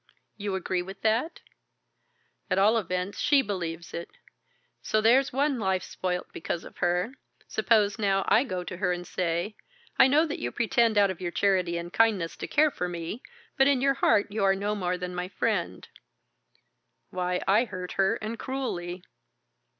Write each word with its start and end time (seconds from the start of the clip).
"You 0.35 0.55
agree 0.55 0.81
with 0.81 1.03
that? 1.03 1.41
At 2.49 2.57
all 2.57 2.75
events 2.75 3.19
she 3.19 3.43
believes 3.43 3.93
it. 3.93 4.09
So 4.81 4.99
there's 4.99 5.31
one 5.31 5.59
life 5.59 5.83
spoilt 5.83 6.33
because 6.33 6.63
of 6.63 6.77
her. 6.79 7.13
Suppose 7.47 7.99
now 7.99 8.25
I 8.27 8.43
go 8.43 8.63
to 8.63 8.77
her 8.77 8.91
and 8.91 9.05
say: 9.05 9.55
'I 9.99 10.07
know 10.07 10.25
that 10.25 10.39
you 10.39 10.51
pretend 10.51 10.97
out 10.97 11.11
of 11.11 11.21
your 11.21 11.29
charity 11.29 11.77
and 11.77 11.93
kindness 11.93 12.35
to 12.37 12.47
care 12.47 12.71
for 12.71 12.89
me, 12.89 13.21
but 13.57 13.67
in 13.67 13.79
your 13.79 13.93
heart 13.93 14.31
you 14.31 14.43
are 14.43 14.55
no 14.55 14.73
more 14.73 14.97
than 14.97 15.13
my 15.13 15.27
friend,' 15.27 15.87
why, 17.11 17.41
I 17.47 17.65
hurt 17.65 17.91
her, 17.91 18.15
and 18.23 18.39
cruelly. 18.39 19.03